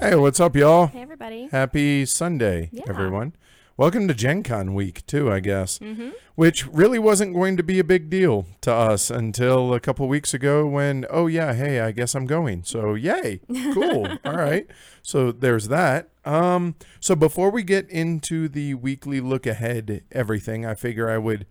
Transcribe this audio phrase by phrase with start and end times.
[0.00, 0.88] Hey, what's up, y'all?
[0.88, 1.48] Hey, everybody.
[1.50, 2.82] Happy Sunday, Yeah.
[2.88, 3.34] everyone.
[3.76, 6.10] Welcome to Gen Con week, too, I guess, Mm-hmm.
[6.34, 10.34] which really wasn't going to be a big deal to us until a couple weeks
[10.34, 12.64] ago when, oh, yeah, hey, I guess I'm going.
[12.64, 13.40] So, yay.
[13.72, 14.06] Cool.
[14.24, 14.66] All right.
[15.00, 16.10] So, there's that.
[16.24, 21.46] Um, so, before we get into the weekly look ahead, everything, I figure I would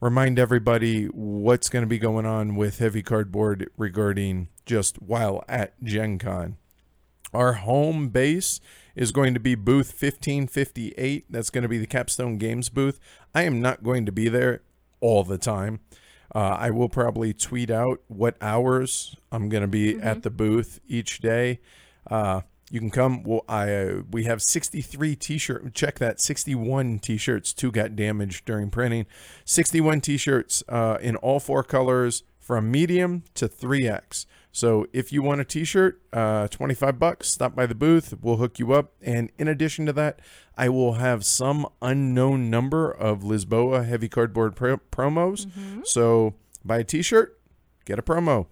[0.00, 5.82] remind everybody what's going to be going on with Heavy Cardboard regarding just while at
[5.82, 6.56] Gen Con.
[7.32, 8.60] Our home base
[8.94, 11.26] is going to be booth 1558.
[11.30, 12.98] That's going to be the Capstone Games booth.
[13.34, 14.62] I am not going to be there
[15.00, 15.80] all the time.
[16.34, 20.80] Uh, I will probably tweet out what hours I'm going to be at the booth
[20.86, 21.60] each day.
[22.10, 23.22] Uh, you can come.
[23.22, 25.74] Well, I uh, we have 63 t-shirt.
[25.74, 27.52] Check that 61 t-shirts.
[27.52, 29.06] Two got damaged during printing.
[29.44, 34.26] 61 t-shirts uh, in all four colors from medium to 3x.
[34.52, 38.14] So if you want a t-shirt, uh, 25 bucks, stop by the booth.
[38.22, 38.92] We'll hook you up.
[39.02, 40.20] And in addition to that,
[40.56, 45.46] I will have some unknown number of Lisboa heavy cardboard pro- promos.
[45.86, 47.38] So buy a t-shirt,
[47.84, 48.46] get a promo.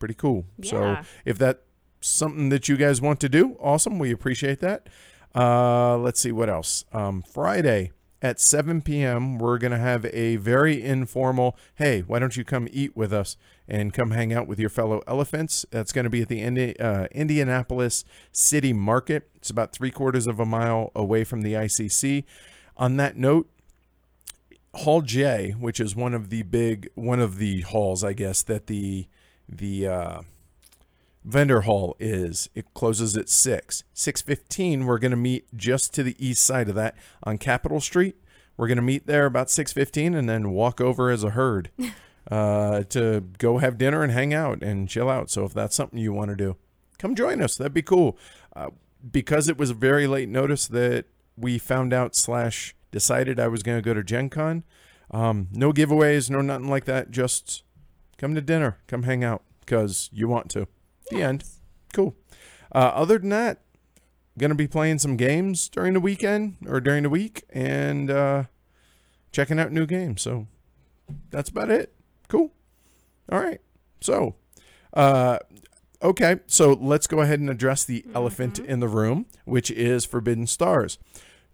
[0.00, 0.46] Pretty cool.
[0.62, 0.82] So
[1.24, 1.60] if that's
[2.00, 3.98] something that you guys want to do, awesome.
[3.98, 4.88] We appreciate that.
[5.34, 6.84] Uh, let's see what else.
[6.92, 12.36] Um, Friday at 7 p.m., we're going to have a very informal, hey, why don't
[12.36, 15.64] you come eat with us and come hang out with your fellow elephants?
[15.70, 19.30] That's going to be at the Indi- uh, Indianapolis City Market.
[19.36, 22.24] It's about three quarters of a mile away from the ICC.
[22.76, 23.48] On that note,
[24.74, 28.66] Hall J, which is one of the big, one of the halls, I guess, that
[28.66, 29.06] the,
[29.48, 30.20] the, uh,
[31.24, 32.48] vendor hall is.
[32.54, 36.74] It closes at 6 6.15 we're going to meet just to the east side of
[36.74, 38.16] that on capitol street.
[38.56, 41.70] We're going to meet there about 6.15 and then walk over as a herd
[42.30, 45.30] uh, to go have dinner and hang out and chill out.
[45.30, 46.56] So if that's something you want to do
[47.00, 47.56] come join us.
[47.56, 48.16] That'd be cool.
[48.54, 48.68] Uh,
[49.10, 53.78] because it was very late notice that we found out slash decided i was going
[53.78, 54.62] to go to gen con
[55.10, 57.10] um, no giveaways no nothing like that.
[57.10, 57.64] Just
[58.18, 60.68] come to dinner come hang out because you want to
[61.10, 61.44] the end.
[61.92, 62.16] Cool.
[62.72, 63.62] Uh, other than that,
[64.38, 68.44] gonna be playing some games during the weekend or during the week and uh,
[69.32, 70.22] checking out new games.
[70.22, 70.46] So
[71.30, 71.94] that's about it.
[72.28, 72.52] Cool.
[73.30, 73.60] All right.
[74.00, 74.36] So,
[74.94, 75.38] uh,
[76.02, 76.40] okay.
[76.46, 80.98] So let's go ahead and address the elephant in the room, which is Forbidden Stars.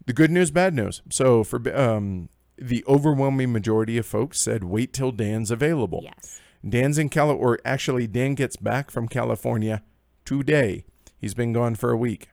[0.07, 1.03] The good news, bad news.
[1.11, 6.03] So for um, the overwhelming majority of folks said wait till Dan's available.
[6.05, 6.41] Yes.
[6.69, 9.83] Dan's in Cali, or actually, Dan gets back from California
[10.25, 10.85] today.
[11.17, 12.29] He's been gone for a week.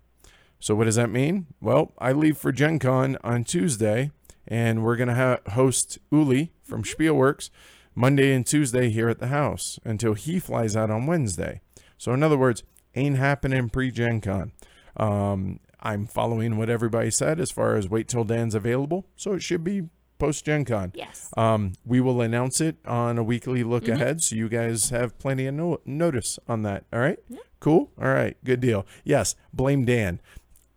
[0.60, 1.48] So, what does that mean?
[1.62, 4.12] Well, I leave for Gen Con on Tuesday,
[4.48, 7.50] and we're going to ha- host Uli from Spielworxx
[7.96, 11.62] Monday and Tuesday here at the house until he flies out on Wednesday.
[11.98, 12.64] So, in other words,
[12.96, 14.52] ain't happening pre Gen Con.
[14.98, 19.06] Um, I'm following what everybody said as far as wait till Dan's available.
[19.16, 19.90] So, it should be
[20.24, 20.94] post Gen Con.
[20.96, 21.30] Yes.
[21.36, 25.48] Um, we will announce it on a weekly look ahead, so you guys have plenty
[25.48, 26.86] of no- notice on that.
[26.94, 27.20] All right,
[27.60, 27.92] cool.
[28.02, 28.86] All right, good deal.
[29.04, 30.22] Yes, blame Dan.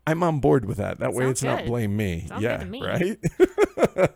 [0.04, 0.98] I'm on board with that.
[0.98, 2.26] That way, it's not blame me.
[2.28, 2.82] Sounds yeah, me.
[2.82, 3.18] right.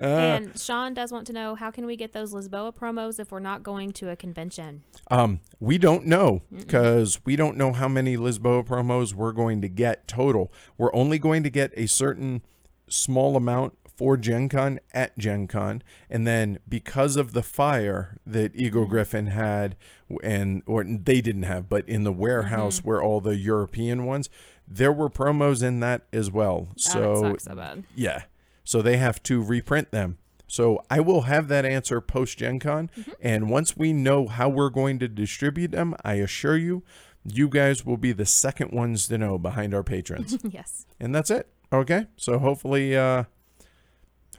[0.01, 3.39] and Sean does want to know how can we get those Lisboa promos if we're
[3.39, 4.83] not going to a convention?
[5.13, 9.69] Um, we don't know because we don't know how many Lisboa promos we're going to
[9.69, 10.53] get total.
[10.77, 12.43] We're only going to get a certain
[12.89, 15.83] small amount for Gen Con at Gen Con.
[16.09, 18.93] And then because of the fire that Eagle mm-hmm.
[18.93, 19.77] Gryphon had
[20.23, 22.89] and or they didn't have, but in the warehouse mm-hmm.
[22.89, 24.31] where all the European ones,
[24.67, 26.69] there were promos in that as well.
[26.71, 27.85] Oh, So so bad.
[27.95, 28.23] yeah.
[28.65, 30.17] So they have to reprint them.
[30.47, 32.91] So I will have that answer post Gen Con.
[32.97, 33.11] Mm-hmm.
[33.21, 36.85] And once we know how we're going to distribute them, I assure you,
[37.23, 40.39] you guys will be the second ones to know behind our patrons.
[40.51, 40.87] yes.
[40.99, 41.49] and that's it.
[41.71, 42.07] Okay.
[42.17, 43.25] So hopefully, uh,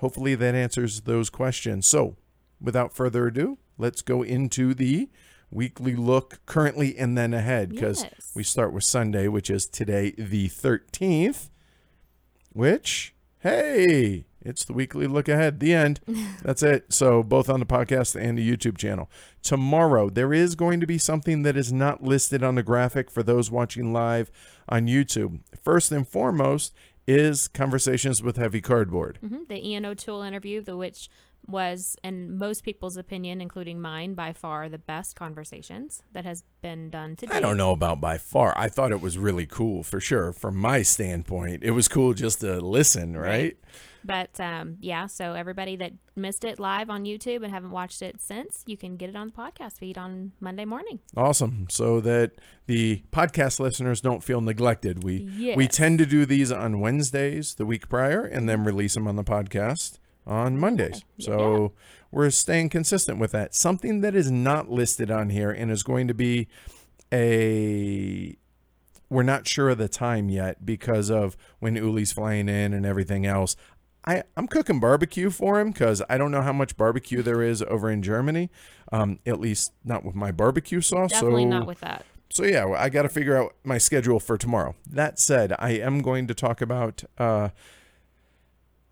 [0.02, 1.88] hopefully that answers those questions.
[1.88, 2.18] So
[2.60, 5.10] without further ado, let's go into the
[5.50, 8.32] weekly look currently and then ahead because Yes.
[8.36, 11.50] we start with Sunday, which is today, the 13th,
[12.54, 15.60] which, hey, it's the weekly look ahead.
[15.60, 16.00] The end.
[16.44, 16.92] That's it.
[16.92, 19.10] So, both on the podcast and the YouTube channel.
[19.44, 23.22] Tomorrow, there is going to be something that is not listed on the graphic for
[23.24, 24.32] those watching live
[24.68, 25.42] on YouTube.
[25.62, 26.74] First and foremost
[27.08, 29.18] is Conversations with Heavy Cardboard.
[29.26, 31.10] hmm The Ian O'Toole interview, the which
[31.52, 36.90] was, in most people's opinion, including mine, by far the best conversations that has been
[36.90, 37.36] done today.
[37.36, 38.54] I don't know about by far.
[38.58, 40.34] I thought it was really cool for sure.
[40.34, 43.28] From my standpoint, it was cool just to listen, right?
[43.32, 43.58] Right.
[44.04, 48.20] But um, yeah, so everybody that missed it live on YouTube and haven't watched it
[48.20, 51.00] since, you can get it on the podcast feed on Monday morning.
[51.16, 51.68] Awesome.
[51.70, 52.32] So that
[52.66, 55.04] the podcast listeners don't feel neglected.
[55.04, 59.08] We we tend to do these on Wednesdays the week prior and then release them
[59.08, 60.00] on the podcast
[60.32, 61.04] on Mondays.
[61.18, 61.26] Yeah.
[61.28, 61.74] So
[62.12, 63.54] we're staying consistent with that.
[63.54, 66.48] Something that is not listed on here and is going to be
[67.14, 68.38] a
[69.10, 73.26] we're not sure of the time yet because of when Uli's flying in and everything
[73.26, 73.58] else.
[74.06, 77.62] I, I'm cooking barbecue for him because I don't know how much barbecue there is
[77.64, 78.50] over in Germany.
[78.92, 81.12] Um, at least not with my barbecue sauce.
[81.12, 82.06] Definitely so not with that.
[82.30, 84.76] so yeah, I got to figure out my schedule for tomorrow.
[84.90, 87.50] That said, I am going to talk about uh,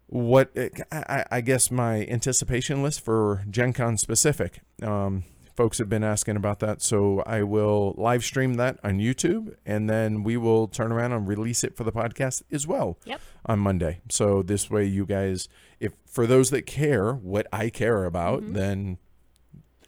[0.09, 4.61] what I, I- I guess my anticipation list for Gen Con specific.
[4.81, 5.23] Um,
[5.55, 9.89] folks have been asking about that, so I will live stream that on YouTube, and
[9.89, 13.19] then we will turn around and release it for the podcast as well Yep.
[13.45, 14.01] on Monday.
[14.09, 15.47] So this way, you guys,
[15.79, 18.53] if for those that care what I care about, Mm-hmm.
[18.53, 18.97] then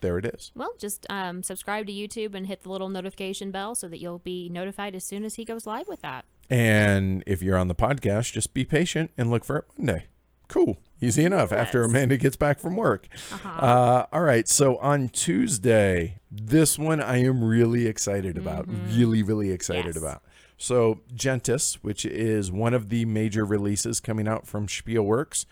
[0.01, 0.51] there it is.
[0.55, 4.17] Well, just um, subscribe to YouTube and hit the little notification bell so that you'll
[4.19, 6.25] be notified as soon as he goes live with that.
[6.49, 10.07] And if you're on the podcast, just be patient and look for it Monday.
[10.51, 10.77] Cool.
[10.99, 13.07] Easy enough after Amanda gets back from work.
[13.31, 13.49] Uh-huh.
[13.65, 14.47] Uh, all right.
[14.49, 18.67] So on Tuesday, this one I am really excited about.
[18.89, 20.03] Really, really excited Mm-hmm.
[20.03, 20.13] Yes.
[20.13, 20.23] about.
[20.57, 25.45] So Gentes, which is one of the major releases coming out from Spielworxx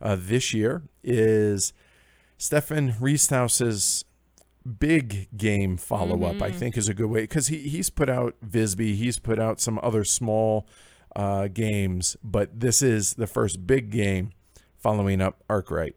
[0.00, 1.74] uh, this year, is
[2.38, 4.06] Stefan Risthaus's
[4.80, 6.40] big game follow up.
[6.40, 9.60] I think is a good way because he he's put out Visby, he's put out
[9.60, 10.66] some other small
[11.14, 14.32] uh, games, but this is the first big game
[14.86, 15.96] following up Arkwright.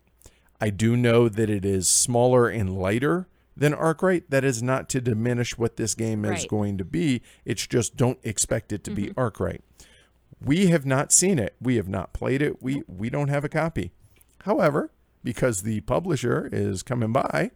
[0.60, 4.32] I do know that it is smaller and lighter than Arkwright.
[4.32, 7.22] That is not to diminish what this game is going to be.
[7.46, 9.62] It's just don't expect it to be Arkwright.
[10.44, 11.56] We have not seen it.
[11.62, 12.64] We have not played it.
[12.64, 13.92] We we don't have a copy.
[14.46, 14.90] However,
[15.24, 17.52] because the publisher is coming by,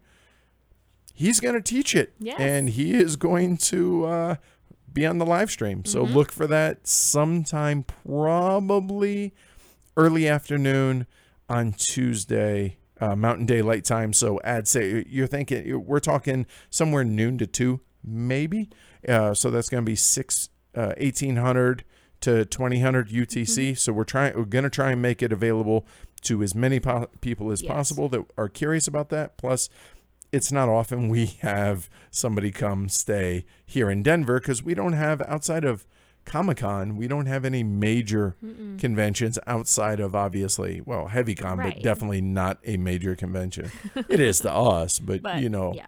[1.14, 2.38] he's going to teach it, Yes.
[2.38, 4.36] and he is going to uh,
[4.92, 5.84] be on the live stream.
[5.84, 9.34] So look for that sometime, probably
[9.96, 11.06] early afternoon
[11.48, 14.12] on Tuesday, uh, Mountain Daylight Time.
[14.12, 18.70] So add say you're thinking we're talking somewhere noon to two, maybe.
[19.08, 21.84] Uh, so that's going to be six uh, eighteen hundred
[22.20, 23.76] to twenty hundred UTC.
[23.78, 25.86] So we're trying we're going to try and make it available
[26.22, 27.70] to as many po- people as Yes.
[27.70, 29.36] possible that are curious about that.
[29.36, 29.68] Plus.
[30.32, 35.22] It's not often we have somebody come stay here in Denver because we don't have
[35.28, 35.86] outside of
[36.24, 38.36] Comic Con, we don't have any major
[38.78, 43.70] conventions outside of obviously, well, Heavy Con, but definitely not a major convention.
[44.08, 45.86] it is to us, but, But you know, yeah,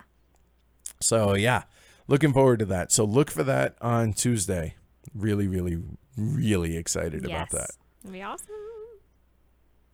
[1.00, 1.64] so yeah,
[2.08, 2.92] looking forward to that.
[2.92, 4.74] So look for that on Tuesday.
[5.14, 5.78] Really, really,
[6.16, 7.70] really excited about that.
[8.02, 8.46] It'll be awesome.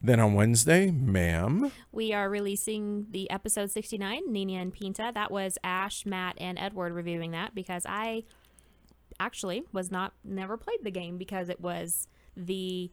[0.04, 5.12] Then on Wednesday, ma'am, We are releasing the episode 69, Nina and Pinta.
[5.14, 8.24] That was Ash, Matt, and Edward reviewing that because I
[9.24, 12.90] actually was not never played the game because it was the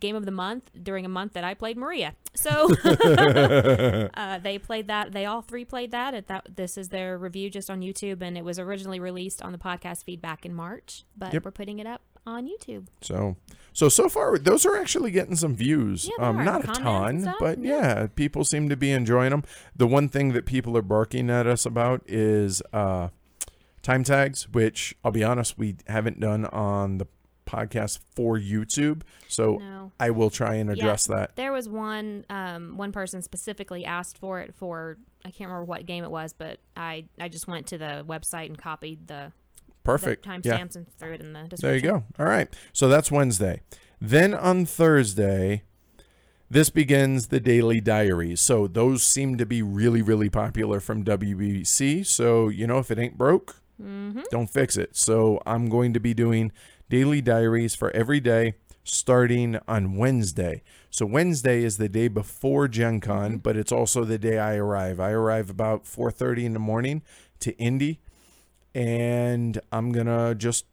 [0.00, 2.14] game of the month during a month that I played Maria.
[2.34, 5.12] So uh, they played that.
[5.12, 6.14] They all three played that.
[6.14, 9.52] At that this is their review just on YouTube, and it was originally released on
[9.52, 11.44] the podcast feed back in March, but Yep.
[11.44, 12.86] we're putting it up on YouTube.
[13.00, 13.36] So,
[13.72, 16.10] so so far, those are actually getting some views.
[16.18, 18.00] Yeah, um, not a ton, but yeah.
[18.00, 18.06] yeah.
[18.08, 19.44] people seem to be enjoying them.
[19.76, 23.08] The one thing that people are barking at us about is uh,
[23.86, 27.06] time tags, which I'll be honest, we haven't done on the
[27.46, 29.02] podcast for YouTube.
[29.28, 29.92] So No.
[30.00, 31.36] I will try and address that.
[31.36, 35.86] There was one um, one person specifically asked for it for I can't remember what
[35.86, 39.32] game it was, but I I just went to the website and copied the,
[39.84, 40.24] Perfect.
[40.24, 40.56] the yeah.
[40.56, 41.68] and threw it in the description.
[41.68, 42.04] There you go.
[42.18, 42.52] All right.
[42.72, 43.62] So that's Wednesday.
[44.00, 45.62] Then on Thursday,
[46.50, 48.40] this begins the daily diaries.
[48.40, 52.04] So those seem to be really, really popular from WBC.
[52.04, 54.22] So, you know, if it ain't broke, Mm-hmm.
[54.30, 54.96] don't fix it.
[54.96, 56.52] So I'm going to be doing
[56.88, 58.54] daily diaries for every day
[58.84, 60.62] starting on Wednesday.
[60.90, 65.00] So Wednesday is the day before Gen Con, but it's also the day I arrive.
[65.00, 67.02] I arrive about 4:30 in the morning
[67.40, 68.00] to Indy
[68.74, 70.66] and I'm going to just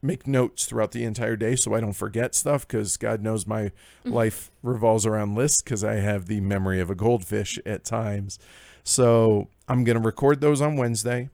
[0.00, 3.72] make notes throughout the entire day so I don't forget stuff cuz God knows my
[4.04, 8.38] life revolves around lists cuz I have the memory of a goldfish at times.
[8.84, 11.30] So I'm going to record those on Wednesday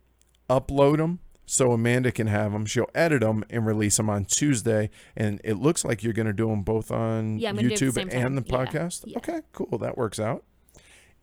[0.49, 2.65] upload them so Amanda can have them.
[2.67, 4.91] She'll edit them and release them on Tuesday.
[5.17, 7.75] And it looks like you're going to do them both on Yeah, I'm gonna do
[7.75, 9.05] it at the YouTube and the podcast.
[9.07, 9.19] Yeah.
[9.19, 9.79] Okay, cool.
[9.79, 10.45] That works out.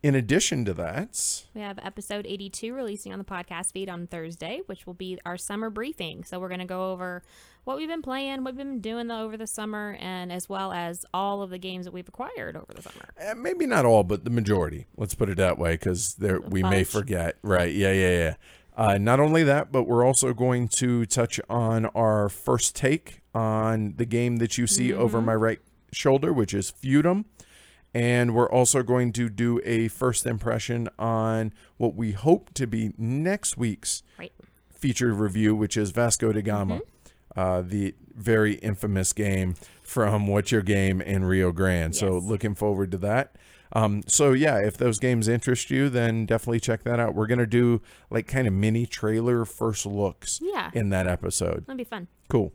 [0.04, 4.62] in addition to that, We have episode 82 releasing on the podcast feed on Thursday,
[4.66, 6.24] which will be our summer briefing.
[6.24, 7.22] So we're going to go over
[7.66, 11.06] what we've been playing, what we've been doing over the summer, and as well as
[11.13, 13.10] all of the games that we've acquired over the summer.
[13.18, 14.88] eh, maybe not all, but the majority.
[14.98, 17.38] Let's put it that way, because there we may forget.
[17.44, 17.72] Right?
[17.74, 18.34] Yeah, yeah, yeah.
[18.75, 23.94] Uh, not only that, but we're also going to touch on our first take on
[23.98, 25.60] the game that you see over my right
[25.92, 27.25] shoulder, which is Feudum.
[27.94, 32.94] And we're also going to do a first impression on what we hope to be
[32.98, 34.32] next week's Right.
[34.74, 36.80] featured review, which is Vasco da Gama,
[37.36, 41.94] uh, the very infamous game from What's Your Game in Rio Grande.
[41.94, 43.36] So looking forward to that.
[43.74, 47.16] Um, so yeah, if those games interest you, then definitely check that out.
[47.16, 50.72] We're gonna do like kind of mini trailer first looks Yeah.
[50.74, 51.66] in that episode.
[51.66, 52.08] That'd be fun.
[52.30, 52.51] Cool.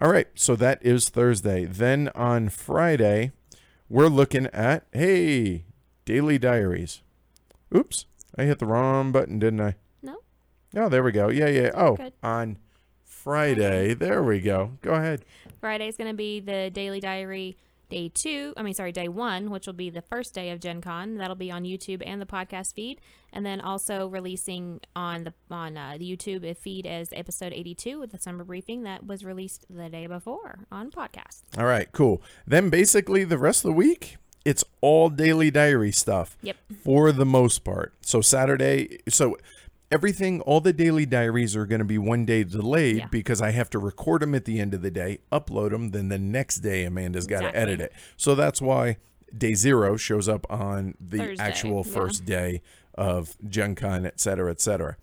[0.00, 1.64] All right, so that is Thursday.
[1.64, 3.32] Then on Friday,
[3.88, 5.64] we're looking at hey,
[6.04, 7.02] daily diaries.
[7.76, 8.06] Oops,
[8.38, 9.74] I hit the wrong button, didn't I?
[10.02, 10.16] No?
[10.76, 11.28] Oh, there we go.
[11.28, 11.70] Yeah, yeah.
[11.74, 12.12] Oh, good.
[12.22, 12.58] on
[13.04, 13.94] Friday.
[13.94, 14.72] There we go.
[14.80, 15.24] Go ahead.
[15.60, 17.56] Friday's going to be the daily diary
[17.92, 18.54] day two.
[18.56, 21.16] I mean, sorry, day one, which will be the first day of Gen Con.
[21.16, 23.02] That'll be on YouTube and the podcast feed,
[23.34, 28.12] and then also releasing on the on uh, the YouTube feed as episode 82 with
[28.12, 31.42] the summer briefing that was released the day before on podcast.
[31.58, 32.22] All right, cool.
[32.46, 36.38] Then basically the rest of the week, it's all daily diary stuff.
[36.40, 36.56] Yep.
[36.82, 37.92] For the most part.
[38.00, 39.36] So Saturday, so
[39.92, 43.06] everything, all the daily diaries are going to be one day delayed Yeah.
[43.10, 46.08] because I have to record them at the end of the day, upload them, then
[46.08, 47.62] the next day Amanda's got to Exactly.
[47.62, 47.92] edit it.
[48.16, 48.96] So that's why
[49.36, 51.92] day zero shows up on the Thursday, actual yeah.
[51.92, 52.62] first day
[52.94, 54.96] of Gen Con, et cetera, et cetera.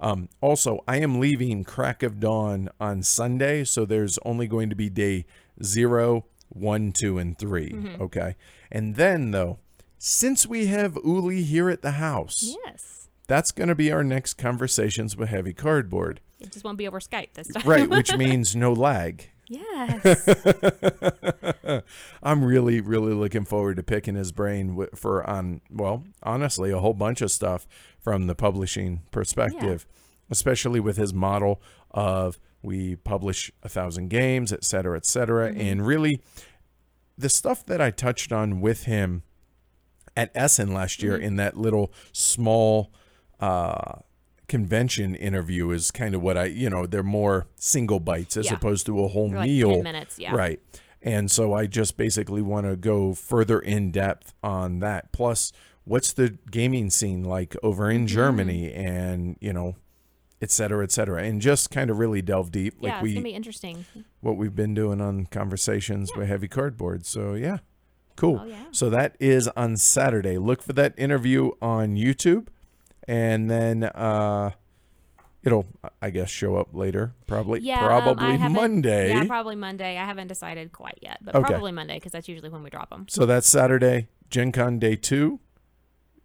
[0.00, 4.76] Um, also, I am leaving crack of dawn on Sunday, so there's only going to
[4.76, 5.26] be day
[5.62, 8.02] zero, one, two, and 3 Mm-hmm.
[8.02, 8.34] Okay.
[8.70, 9.58] And then, though,
[9.98, 13.01] since we have Uli here at the house, Yes.
[13.26, 16.20] That's going to be our next conversations with Heavy Cardboard.
[16.40, 17.62] It just won't be over Skype this time.
[17.64, 19.30] Right, which means no lag.
[19.48, 20.28] Yes.
[22.22, 26.94] I'm really, really looking forward to picking his brain for on well, honestly, a whole
[26.94, 27.66] bunch of stuff
[27.98, 29.86] from the publishing perspective,
[30.30, 31.60] especially with his model
[31.90, 35.60] of we publish a thousand games, et cetera, et cetera, mm-hmm.
[35.60, 36.20] and really
[37.18, 39.22] the stuff that I touched on with him
[40.16, 41.24] at Essen last year mm-hmm.
[41.24, 42.92] in that little small
[43.42, 43.98] uh,
[44.48, 48.54] convention interview is kind of what I, you know, they're more single bites as Yeah.
[48.54, 49.74] opposed to a whole like meal.
[49.74, 50.34] 10 minutes, yeah.
[50.34, 50.60] Right.
[51.00, 55.10] And so I just basically want to go further in depth on that.
[55.12, 55.52] Plus,
[55.84, 57.96] what's the gaming scene like over Mm-hmm.
[58.02, 59.74] in Germany and, you know,
[60.40, 61.22] et cetera, et cetera.
[61.22, 63.84] And just kind of really delve deep like yeah, it's we going to be interesting.
[64.20, 67.06] what we've been doing on conversations with heavy cardboard.
[67.06, 67.58] So yeah.
[68.16, 68.40] Cool.
[68.42, 68.64] Oh, yeah.
[68.72, 70.36] So that is on Saturday.
[70.38, 72.48] Look for that interview on YouTube
[73.08, 74.50] and then uh
[75.42, 75.66] it'll
[76.00, 77.14] I guess show up later.
[77.26, 79.08] Probably Yeah, um, probably haven't- Monday.
[79.10, 79.98] Yeah, probably Monday.
[79.98, 81.48] I haven't decided quite yet, but Okay.
[81.50, 83.06] probably Monday because that's usually when we drop them.
[83.08, 85.40] So that's Saturday, Gen Con Day 2,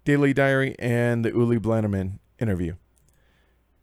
[0.06, 2.76] Daily Diary, and the Uli Blennemann interview.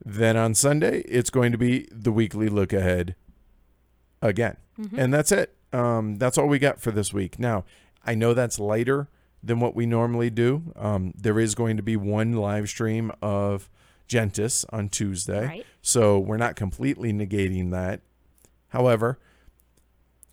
[0.04, 3.14] Then on Sunday, it's going to be the weekly look ahead
[4.22, 4.56] again.
[4.96, 5.54] And that's it.
[5.72, 7.38] Um, that's all we got for this week.
[7.38, 7.64] Now,
[8.04, 9.08] I know that's lighter
[9.44, 10.72] than what we normally do.
[10.76, 13.68] Um, there is going to be one live stream of
[14.08, 15.46] Gentes on Tuesday.
[15.46, 15.66] Right.
[15.82, 18.00] So we're not completely negating that.
[18.68, 19.18] However,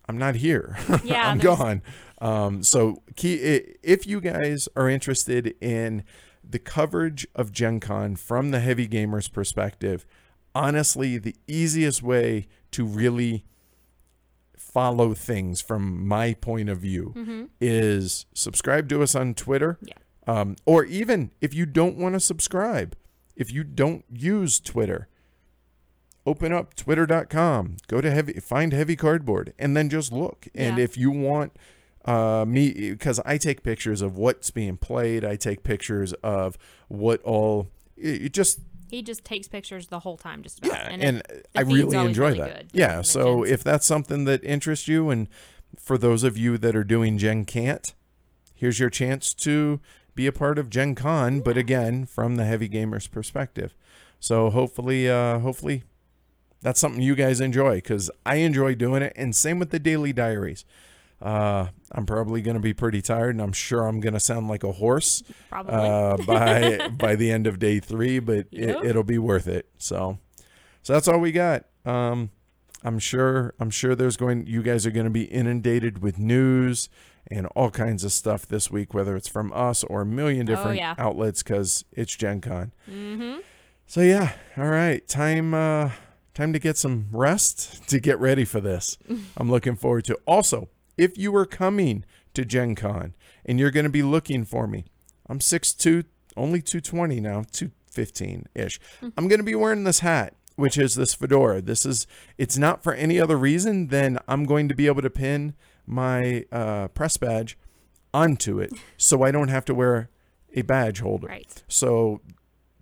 [0.08, 0.76] I'm not here.
[1.04, 1.82] Yeah, I'm there's- gone.
[2.20, 3.34] Um, so key,
[3.82, 6.04] if you guys are interested in
[6.48, 10.06] the coverage of Gen Con from the heavy gamers perspective,
[10.54, 13.44] honestly, the easiest way to really
[14.72, 19.78] follow things from my point of view is subscribe to us on Twitter.
[19.82, 19.94] Yeah.
[20.26, 22.96] Um, or even if you don't want to subscribe,
[23.36, 25.08] if you don't use Twitter,
[26.24, 30.46] open up twitter.com, go to heavy, find heavy cardboard, and then just look.
[30.54, 30.84] And Yeah.
[30.84, 31.52] if you want
[32.04, 37.22] uh, me, because I take pictures of what's being played, I take pictures of what
[37.22, 38.58] all, it, it just
[38.92, 40.72] He just takes pictures the whole time, just about.
[40.78, 42.56] yeah, and, and, it- I really enjoy really that.
[42.58, 45.28] good, yeah, so if that's something that interests you, and
[45.78, 47.94] for those of you that are doing Gen Can't,
[48.54, 49.80] here's your chance to
[50.14, 53.74] be a part of Gen Con, but again, from the heavy gamers perspective.
[54.20, 55.84] So hopefully, uh, hopefully,
[56.60, 60.12] that's something you guys enjoy because I enjoy doing it, and same with the daily
[60.12, 60.66] diaries.
[61.22, 64.48] Uh, I'm probably going to be pretty tired, and I'm sure I'm going to sound
[64.48, 65.74] like a horse probably.
[65.74, 68.84] uh, by by the end of day three, but Yep.
[68.84, 69.68] it, it'll be worth it.
[69.78, 70.18] So,
[70.82, 71.66] so that's all we got.
[71.84, 72.30] Um,
[72.82, 76.88] I'm sure I'm sure there's going you guys are going to be inundated with news
[77.30, 80.70] and all kinds of stuff this week, whether it's from us or a million different
[80.70, 80.94] Oh, yeah.
[80.98, 82.72] outlets because it's Gen Con.
[82.90, 83.38] Mm-hmm.
[83.86, 85.90] So yeah, all right, time uh,
[86.34, 88.98] time to get some rest to get ready for this.
[89.36, 90.18] I'm looking forward to.
[90.26, 94.66] Also, if you are coming to Gen Con and you're going to be looking for
[94.66, 94.84] me,
[95.28, 96.04] I'm 6'2",
[96.36, 98.80] only 220 now, 215 ish.
[99.16, 101.60] I'm going to be wearing this hat, which is this fedora.
[101.62, 102.06] This is
[102.38, 105.54] it's not for any other reason than I'm going to be able to pin
[105.86, 107.58] my uh, press badge
[108.14, 110.08] onto it, so I don't have to wear
[110.54, 111.28] a badge holder.
[111.28, 111.62] Right.
[111.68, 112.20] So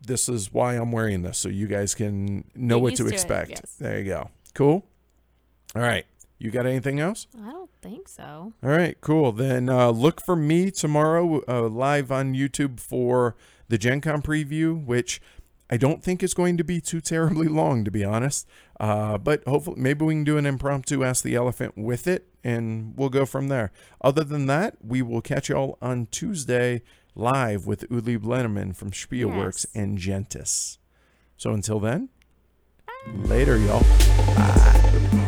[0.05, 3.07] this is why I'm wearing this, so you guys can know Get what to to
[3.09, 3.51] it, expect.
[3.51, 3.77] yes.
[3.79, 4.31] There you go.
[4.55, 4.85] Cool.
[5.77, 6.05] All right.
[6.43, 7.27] You got anything else?
[7.39, 8.55] I don't think so.
[8.63, 9.31] All right, cool.
[9.31, 13.37] Then uh, look for me tomorrow uh, live on YouTube for
[13.69, 15.21] the Gen Con preview, which
[15.69, 18.49] I don't think is going to be too terribly long, to be honest.
[18.81, 22.95] Uh, but hopefully, maybe we can do an impromptu Ask the Elephant with it, and
[22.97, 23.71] we'll go from there.
[24.01, 26.81] Other than that, we will catch y'all on Tuesday
[27.15, 29.67] live with Uli Blennemann from Spielworxx Yes.
[29.75, 30.79] and Gentes.
[31.37, 32.09] So until then,
[33.15, 33.83] later, y'all.
[34.35, 35.27] Bye.